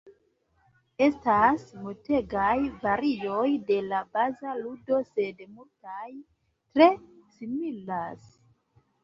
[1.07, 2.53] Estas multegaj
[2.85, 6.09] varioj de la baza ludo, sed multaj
[6.81, 6.89] tre
[7.37, 8.27] similas.